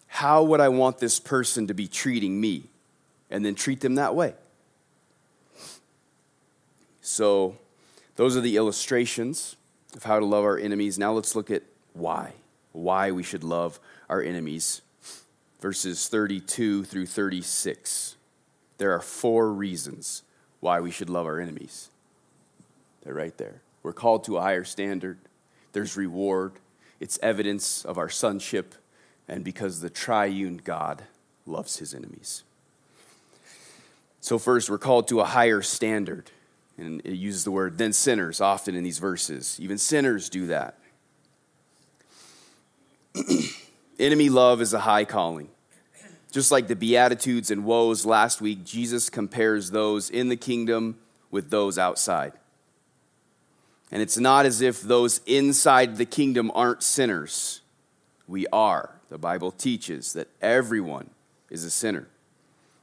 [0.07, 2.65] how would I want this person to be treating me?
[3.31, 4.35] And then treat them that way.
[7.03, 7.57] So,
[8.17, 9.57] those are the illustrations
[9.95, 10.99] of how to love our enemies.
[10.99, 12.33] Now, let's look at why.
[12.73, 14.83] Why we should love our enemies.
[15.61, 18.17] Verses 32 through 36.
[18.79, 20.23] There are four reasons
[20.61, 21.91] why we should love our enemies.
[23.03, 23.63] They're right there.
[23.83, 25.19] We're called to a higher standard,
[25.73, 26.53] there's reward,
[27.01, 28.75] it's evidence of our sonship,
[29.29, 31.05] and because the triune God
[31.47, 32.43] loves his enemies.
[34.21, 36.31] So, first, we're called to a higher standard.
[36.77, 39.59] And it uses the word then sinners often in these verses.
[39.61, 40.79] Even sinners do that.
[43.99, 45.49] Enemy love is a high calling.
[46.31, 50.99] Just like the Beatitudes and woes last week, Jesus compares those in the kingdom
[51.31, 52.33] with those outside.
[53.91, 57.63] And it's not as if those inside the kingdom aren't sinners.
[58.27, 59.01] We are.
[59.09, 61.11] The Bible teaches that everyone
[61.49, 62.09] is a sinner.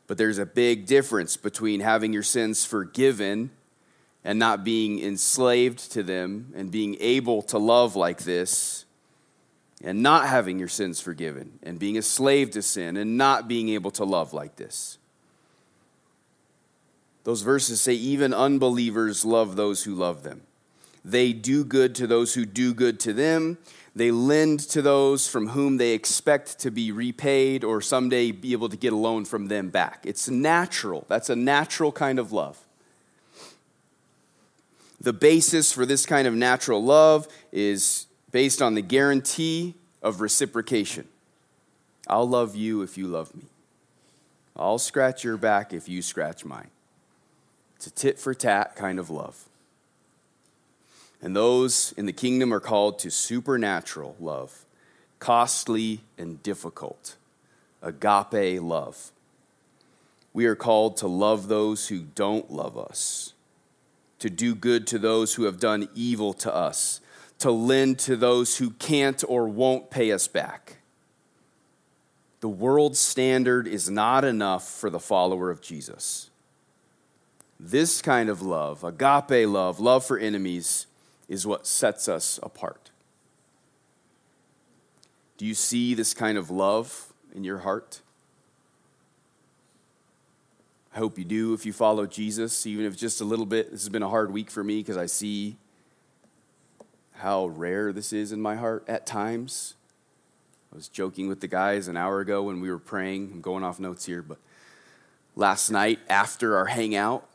[0.07, 3.51] But there's a big difference between having your sins forgiven
[4.23, 8.84] and not being enslaved to them and being able to love like this
[9.85, 13.69] and not having your sins forgiven and being a slave to sin and not being
[13.69, 14.97] able to love like this.
[17.23, 20.41] Those verses say, even unbelievers love those who love them.
[21.05, 23.59] They do good to those who do good to them.
[23.95, 28.69] They lend to those from whom they expect to be repaid or someday be able
[28.69, 30.01] to get a loan from them back.
[30.03, 31.05] It's natural.
[31.07, 32.59] That's a natural kind of love.
[34.99, 41.07] The basis for this kind of natural love is based on the guarantee of reciprocation.
[42.05, 43.45] I'll love you if you love me.
[44.57, 46.69] I'll scratch your back if you scratch mine.
[47.77, 49.45] It's a tit for tat kind of love.
[51.21, 54.65] And those in the kingdom are called to supernatural love,
[55.19, 57.15] costly and difficult,
[57.81, 59.13] agape love.
[60.33, 63.31] We are called to love those who don't love us,
[64.19, 66.99] to do good to those who have done evil to us,
[67.39, 70.77] to lend to those who can't or won't pay us back.
[72.39, 76.29] The world's standard is not enough for the follower of Jesus.
[77.59, 80.87] This kind of love, agape love, love for enemies,
[81.27, 82.91] is what sets us apart.
[85.37, 88.01] Do you see this kind of love in your heart?
[90.93, 93.71] I hope you do if you follow Jesus, even if just a little bit.
[93.71, 95.57] This has been a hard week for me because I see
[97.17, 99.75] how rare this is in my heart at times.
[100.71, 103.31] I was joking with the guys an hour ago when we were praying.
[103.33, 104.37] I'm going off notes here, but
[105.35, 107.27] last night after our hangout,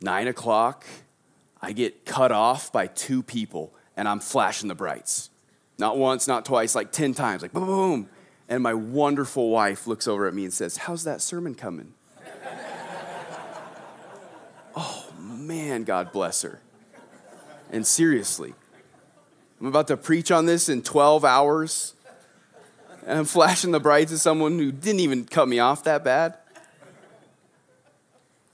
[0.00, 0.86] nine o'clock,
[1.60, 5.30] I get cut off by two people and I'm flashing the brights.
[5.76, 8.08] Not once, not twice, like 10 times, like boom, boom.
[8.48, 11.94] And my wonderful wife looks over at me and says, How's that sermon coming?
[14.76, 16.60] oh, man, God bless her.
[17.70, 18.54] And seriously,
[19.60, 21.94] I'm about to preach on this in 12 hours,
[23.06, 26.34] and I'm flashing the brights to someone who didn't even cut me off that bad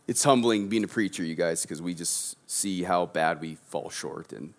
[0.07, 3.89] it's humbling being a preacher, you guys, because we just see how bad we fall
[3.91, 4.53] short and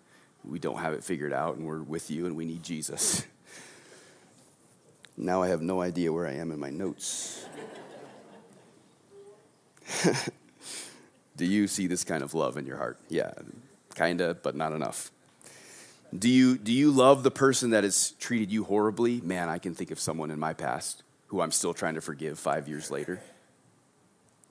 [0.44, 3.24] we don't have it figured out, and we're with you and we need Jesus.
[5.16, 7.46] Now I have no idea where I am in my notes.
[11.36, 12.98] Do you see this kind of love in your heart?
[13.08, 13.32] Yeah,
[13.96, 15.10] kind of, but not enough.
[16.16, 19.20] Do you, do you love the person that has treated you horribly?
[19.20, 22.38] Man, I can think of someone in my past who I'm still trying to forgive
[22.38, 23.20] five years later.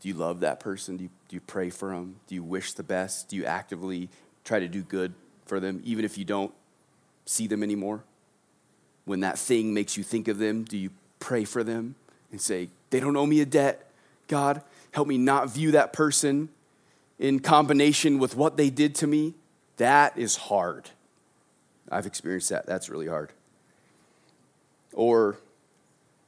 [0.02, 0.98] Do you love that person?
[0.98, 2.18] Do you, do you pray for them?
[2.28, 3.30] Do you wish the best?
[3.30, 4.10] Do you actively
[4.44, 5.14] try to do good
[5.46, 6.54] for them, even if you don't
[7.26, 8.04] see them anymore?
[9.06, 11.96] When that thing makes you think of them, do you pray for them
[12.32, 13.90] and say, They don't owe me a debt?
[14.28, 16.50] God, help me not view that person
[17.20, 19.34] in combination with what they did to me.
[19.78, 20.90] That is hard.
[21.92, 22.66] I've experienced that.
[22.66, 23.32] That's really hard.
[24.94, 25.38] Or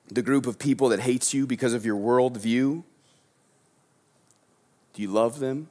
[0.10, 2.84] the group of people that hates you because of your worldview
[4.98, 5.70] do you love them?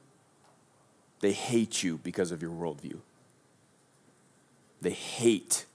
[1.19, 2.99] They hate you because of your worldview.
[4.81, 5.65] They hate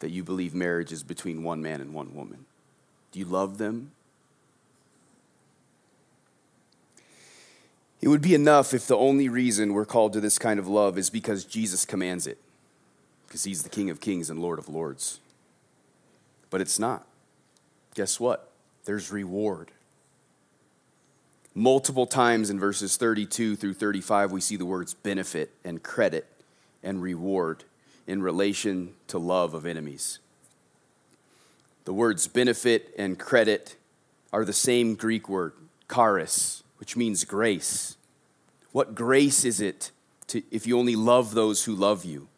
[0.00, 2.46] that you believe marriage is between one man and one woman.
[3.12, 3.92] Do you love them?
[8.00, 10.98] It would be enough if the only reason we're called to this kind of love
[10.98, 12.38] is because Jesus commands it,
[13.26, 15.20] because he's the King of Kings and Lord of Lords.
[16.50, 17.06] But it's not.
[17.94, 18.50] Guess what?
[18.84, 19.72] There's reward.
[21.54, 26.26] Multiple times in verses 32 through 35, we see the words benefit and credit
[26.82, 27.64] and reward
[28.06, 30.18] in relation to love of enemies.
[31.86, 33.76] The words benefit and credit
[34.32, 35.54] are the same Greek word,
[35.92, 37.96] charis, which means grace.
[38.72, 39.90] What grace is it
[40.28, 42.28] to, if you only love those who love you?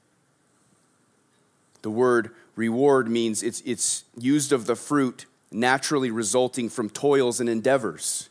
[1.82, 7.49] The word reward means it's, it's used of the fruit naturally resulting from toils and
[7.49, 8.28] endeavors.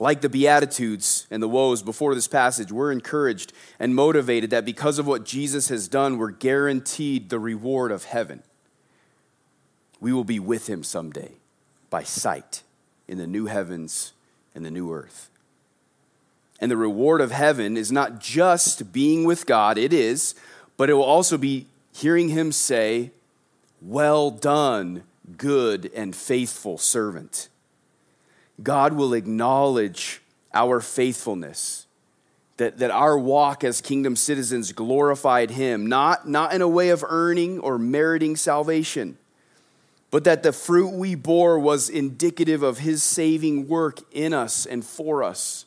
[0.00, 4.98] Like the Beatitudes and the woes before this passage, we're encouraged and motivated that because
[4.98, 8.42] of what Jesus has done, we're guaranteed the reward of heaven.
[10.00, 11.34] We will be with him someday
[11.90, 12.64] by sight
[13.08, 14.12] in the new heavens
[14.54, 15.30] and the new earth.
[16.60, 20.34] And the reward of heaven is not just being with God, it is,
[20.76, 23.10] but it will also be hearing him say,
[23.82, 25.02] Well done,
[25.36, 27.48] good and faithful servant.
[28.62, 31.86] God will acknowledge our faithfulness,
[32.56, 37.04] that, that our walk as kingdom citizens glorified him, not, not in a way of
[37.06, 39.18] earning or meriting salvation,
[40.14, 44.84] but that the fruit we bore was indicative of his saving work in us and
[44.84, 45.64] for us.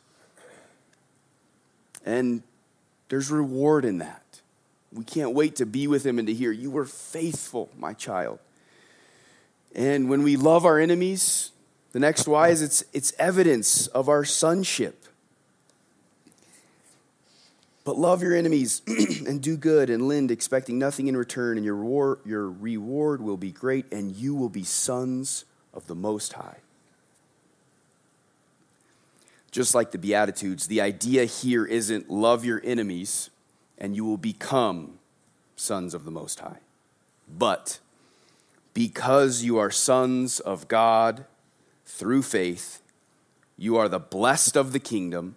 [2.05, 2.43] And
[3.09, 4.39] there's reward in that.
[4.93, 8.39] We can't wait to be with him and to hear, You were faithful, my child.
[9.75, 11.51] And when we love our enemies,
[11.91, 15.06] the next why is it's, it's evidence of our sonship.
[17.87, 18.81] But love your enemies
[19.25, 23.37] and do good and lend, expecting nothing in return, and your reward, your reward will
[23.37, 26.57] be great, and you will be sons of the Most High.
[29.51, 33.29] Just like the Beatitudes, the idea here isn't love your enemies
[33.77, 34.99] and you will become
[35.55, 36.59] sons of the Most High.
[37.37, 37.79] But
[38.73, 41.23] because you are sons of God
[41.85, 42.81] through faith,
[43.57, 45.35] you are the blessed of the kingdom.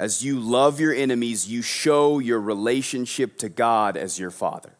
[0.00, 4.72] As you love your enemies, you show your relationship to God as your Father.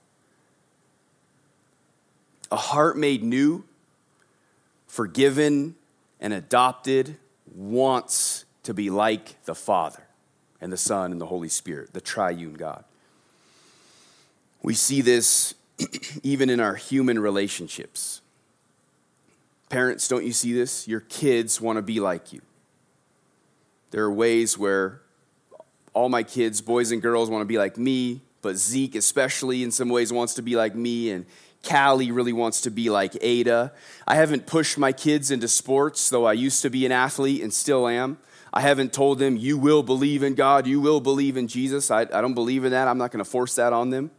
[2.50, 3.64] A heart made new,
[4.86, 5.74] forgiven,
[6.22, 7.18] and adopted
[7.54, 10.04] wants to be like the Father
[10.58, 12.82] and the Son and the Holy Spirit, the triune God.
[14.62, 15.52] We see this
[16.22, 18.22] even in our human relationships.
[19.68, 20.88] Parents, don't you see this?
[20.88, 22.40] Your kids want to be like you.
[23.90, 25.02] There are ways where
[25.92, 29.70] all my kids, boys and girls, want to be like me, but Zeke, especially in
[29.70, 31.26] some ways, wants to be like me, and
[31.68, 33.72] Callie really wants to be like Ada.
[34.06, 37.52] I haven't pushed my kids into sports, though I used to be an athlete and
[37.52, 38.18] still am.
[38.52, 41.90] I haven't told them, you will believe in God, you will believe in Jesus.
[41.90, 42.88] I, I don't believe in that.
[42.88, 44.10] I'm not going to force that on them.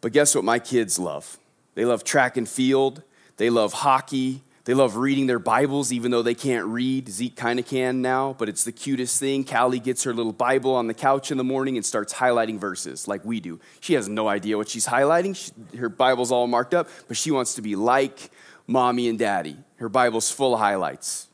[0.00, 1.38] But guess what my kids love?
[1.74, 3.02] They love track and field,
[3.36, 7.08] they love hockey, they love reading their Bibles, even though they can't read.
[7.08, 9.44] Zeke kind of can now, but it's the cutest thing.
[9.44, 13.06] Callie gets her little Bible on the couch in the morning and starts highlighting verses
[13.06, 13.60] like we do.
[13.78, 15.36] She has no idea what she's highlighting.
[15.36, 18.32] She, her Bible's all marked up, but she wants to be like
[18.66, 19.56] mommy and daddy.
[19.76, 21.28] Her Bible's full of highlights.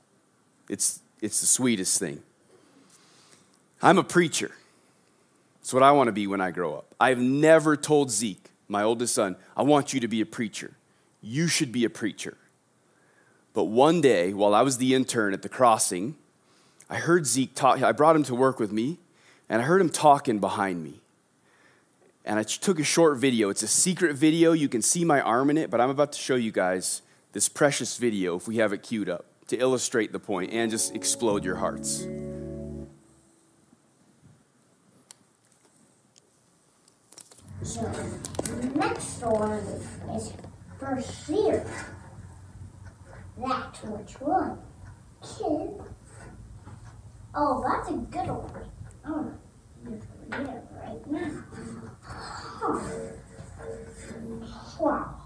[0.69, 2.23] It's, it's the sweetest thing.
[3.81, 4.51] I'm a preacher.
[5.61, 6.95] That's what I want to be when I grow up.
[7.01, 10.73] I've never told Zeke my oldest son, I want you to be a preacher.
[11.21, 12.37] You should be a preacher.
[13.55, 16.17] But one day, while I was the intern at the crossing,
[16.89, 17.83] I heard Zeke talk.
[17.83, 18.99] I brought him to work with me,
[19.49, 21.01] and I heard him talking behind me.
[22.25, 23.51] And I took a short video.
[23.51, 24.53] It's a secret video.
[24.53, 27.49] You can see my arm in it, but I'm about to show you guys this
[27.49, 31.45] precious video if we have it queued up to illustrate the point and just explode
[31.45, 32.07] your hearts.
[37.63, 37.83] So,
[38.43, 39.59] the next one
[40.17, 40.33] is
[40.79, 41.65] first year.
[43.39, 44.59] That's which one?
[45.23, 45.81] Kid.
[47.35, 48.71] Oh, that's a good one.
[49.07, 49.33] Oh,
[49.85, 50.03] read
[50.49, 51.45] it right now.
[54.79, 55.17] Wow.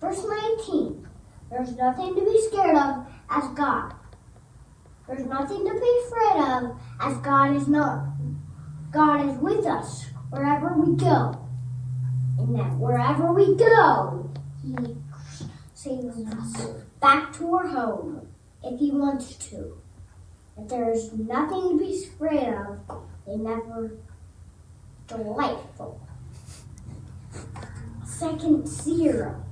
[0.00, 1.08] Verse 19.
[1.50, 3.94] There's nothing to be scared of as God.
[5.08, 8.06] There's nothing to be afraid of as God is not.
[8.92, 11.40] God is with us wherever we go
[12.40, 14.30] and that wherever we go,
[14.62, 14.96] He
[15.74, 18.28] saves us back to our home
[18.62, 19.78] if He wants to.
[20.58, 22.78] If there's nothing to be afraid of,
[23.26, 23.96] they never
[25.06, 26.00] delightful.
[28.04, 29.44] Second zero.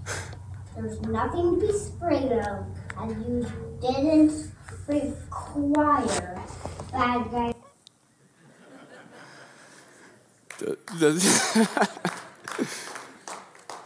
[0.77, 2.67] There's nothing to be afraid of
[3.01, 3.47] as you
[3.81, 4.53] didn't
[4.87, 6.43] require
[6.93, 7.55] bad guys.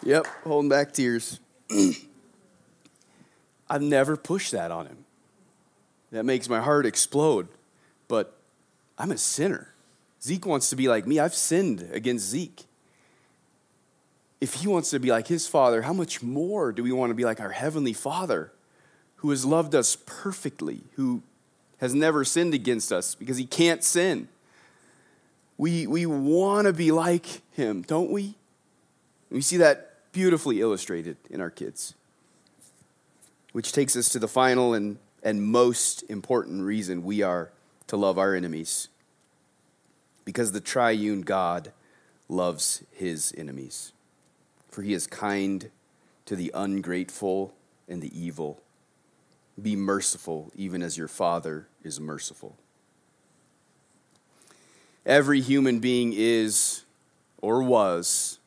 [0.05, 1.39] Yep, holding back tears.
[3.73, 4.99] I've never pushed that on him.
[6.11, 7.49] That makes my heart explode.
[8.07, 8.37] But
[8.99, 9.73] I'm a sinner.
[10.23, 11.19] Zeke wants to be like me.
[11.19, 12.67] I've sinned against Zeke.
[14.43, 17.15] If he wants to be like his father, how much more do we want to
[17.15, 18.53] be like our heavenly father
[19.17, 21.23] who has loved us perfectly, who
[21.79, 24.29] has never sinned against us because he can't sin?
[25.57, 28.35] We, we want to be like him, don't we?
[29.31, 31.95] We see that beautifully illustrated in our kids.
[33.53, 37.51] Which takes us to the final and, and most important reason we are
[37.87, 38.89] to love our enemies.
[40.25, 41.73] Because the triune God
[42.29, 43.93] loves his enemies.
[44.69, 45.71] For he is kind
[46.25, 47.55] to the ungrateful
[47.89, 48.63] and the evil.
[49.61, 52.57] Be merciful, even as your Father is merciful.
[55.05, 56.85] Every human being is
[57.39, 58.39] or was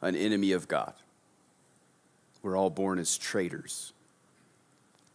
[0.00, 0.94] an enemy of God.
[2.42, 3.92] We're all born as traitors,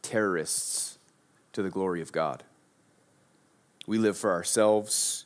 [0.04, 1.00] terrorists
[1.54, 2.44] to the glory of God.
[3.88, 5.26] We live for ourselves,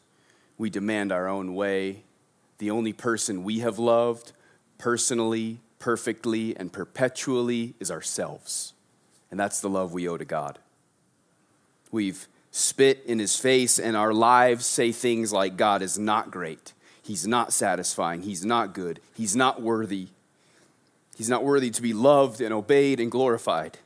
[0.58, 2.04] we demand our own way.
[2.60, 4.32] The only person we have loved
[4.78, 8.74] personally, perfectly, and perpetually is ourselves.
[9.30, 10.60] And that's the love we owe to God.
[11.92, 16.74] We've spit in his face, and our lives say things like God is not great.
[17.04, 18.24] He's not satisfying.
[18.24, 19.00] He's not good.
[19.16, 20.08] He's not worthy.
[21.16, 23.80] He's not worthy to be loved and obeyed and glorified.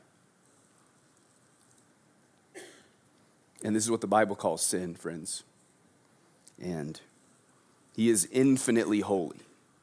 [3.64, 5.44] And this is what the Bible calls sin, friends.
[6.60, 7.00] And
[7.94, 9.38] he is infinitely holy.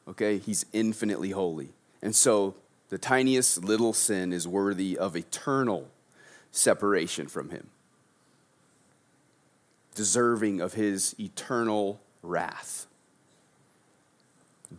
[0.08, 0.38] Okay?
[0.38, 1.70] He's infinitely holy.
[2.02, 2.54] And so
[2.88, 5.88] the tiniest little sin is worthy of eternal
[6.52, 7.68] separation from him,
[9.94, 12.86] deserving of his eternal wrath.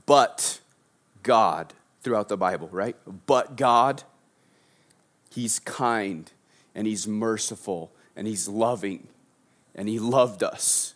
[0.06, 0.60] But
[1.24, 2.96] God, throughout the Bible, right?
[3.26, 4.04] But God,
[5.30, 6.32] He's kind
[6.76, 9.08] and He's merciful and He's loving
[9.76, 10.94] and He loved us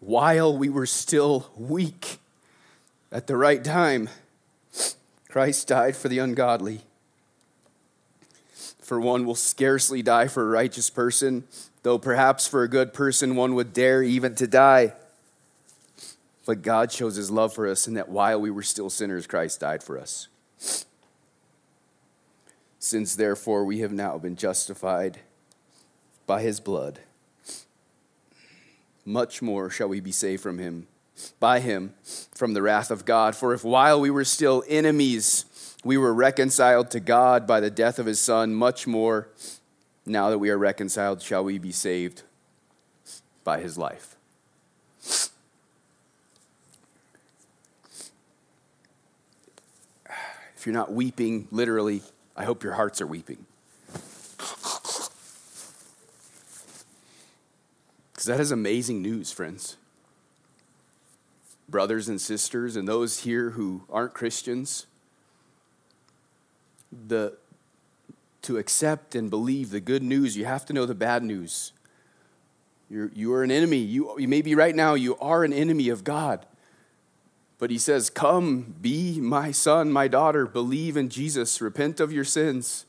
[0.00, 2.18] while we were still weak
[3.10, 4.08] at the right time.
[5.28, 6.82] Christ died for the ungodly.
[8.80, 11.44] For one will scarcely die for a righteous person,
[11.82, 14.94] though perhaps for a good person one would dare even to die.
[16.46, 19.60] But God shows his love for us in that while we were still sinners, Christ
[19.60, 20.28] died for us.
[22.88, 25.18] Since therefore we have now been justified
[26.26, 27.00] by his blood,
[29.04, 30.86] much more shall we be saved from him,
[31.38, 31.92] by him,
[32.34, 33.36] from the wrath of God.
[33.36, 35.44] For if while we were still enemies,
[35.84, 39.28] we were reconciled to God by the death of his Son, much more,
[40.06, 42.22] now that we are reconciled, shall we be saved
[43.44, 44.16] by his life.
[50.56, 52.00] If you're not weeping, literally,
[52.38, 53.44] I hope your hearts are weeping.
[58.12, 59.76] Because that is amazing news, friends.
[61.68, 64.86] Brothers and sisters, and those here who aren't Christians,
[67.08, 67.36] the,
[68.42, 71.72] to accept and believe the good news, you have to know the bad news.
[72.88, 73.78] You're, you are an enemy.
[73.78, 76.46] You, you may be right now, you are an enemy of God.
[77.58, 82.24] But he says, Come, be my son, my daughter, believe in Jesus, repent of your
[82.24, 82.86] sins.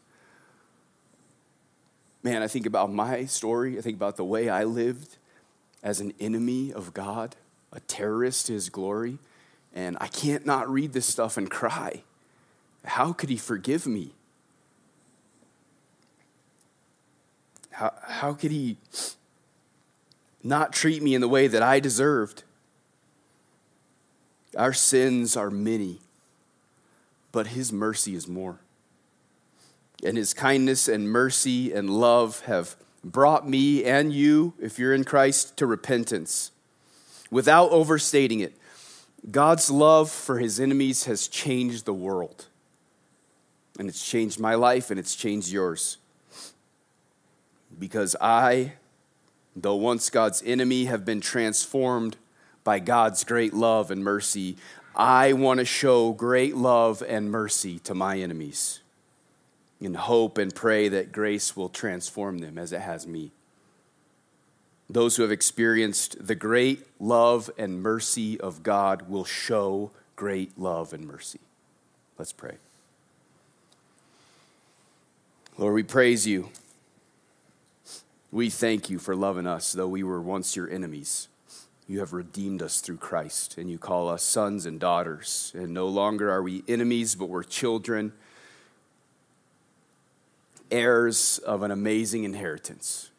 [2.22, 3.78] Man, I think about my story.
[3.78, 5.18] I think about the way I lived
[5.82, 7.36] as an enemy of God,
[7.72, 9.18] a terrorist to his glory.
[9.74, 12.04] And I can't not read this stuff and cry.
[12.84, 14.12] How could he forgive me?
[17.72, 18.78] How, how could he
[20.44, 22.44] not treat me in the way that I deserved?
[24.58, 26.00] Our sins are many,
[27.32, 28.60] but His mercy is more.
[30.04, 35.04] And His kindness and mercy and love have brought me and you, if you're in
[35.04, 36.52] Christ, to repentance.
[37.30, 38.58] Without overstating it,
[39.30, 42.48] God's love for His enemies has changed the world.
[43.78, 45.98] And it's changed my life and it's changed yours.
[47.78, 48.74] Because I,
[49.56, 52.18] though once God's enemy, have been transformed
[52.70, 54.56] by God's great love and mercy,
[54.96, 58.82] I want to show great love and mercy to my enemies
[59.82, 63.32] and hope and pray that grace will transform them as it has me.
[64.88, 70.94] Those who have experienced the great love and mercy of God will show great love
[70.94, 71.40] and mercy.
[72.20, 72.58] Let's pray.
[75.58, 76.50] Lord, we praise you.
[78.32, 81.30] We thank you for loving us, though we were once your enemies.
[81.90, 85.52] You have redeemed us through Christ, and you call us sons and daughters.
[85.56, 88.14] And no longer are we enemies, but we're children,
[90.70, 93.10] heirs of an amazing inheritance,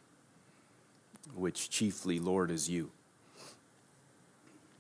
[1.35, 2.93] which chiefly, Lord, is you.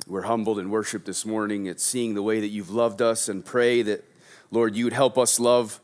[0.07, 3.45] We're humbled in worship this morning at seeing the way that you've loved us and
[3.45, 4.05] pray that,
[4.53, 5.80] Lord, you would help us love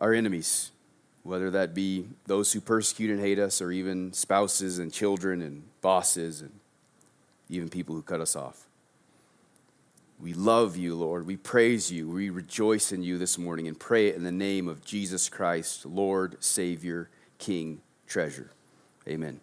[0.00, 0.72] our enemies,
[1.22, 5.62] whether that be those who persecute and hate us, or even spouses and children and
[5.80, 6.50] bosses and
[7.48, 8.66] even people who cut us off.
[10.18, 11.26] We love you, Lord.
[11.26, 12.08] We praise you.
[12.08, 15.84] We rejoice in you this morning and pray it in the name of Jesus Christ,
[15.84, 18.50] Lord, Savior, King, treasure.
[19.06, 19.40] Amen.